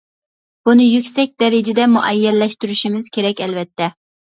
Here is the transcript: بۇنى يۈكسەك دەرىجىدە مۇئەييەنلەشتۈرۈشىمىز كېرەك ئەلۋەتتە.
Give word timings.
بۇنى 0.69 0.87
يۈكسەك 0.87 1.35
دەرىجىدە 1.43 1.87
مۇئەييەنلەشتۈرۈشىمىز 1.93 3.13
كېرەك 3.21 3.47
ئەلۋەتتە. 3.49 3.95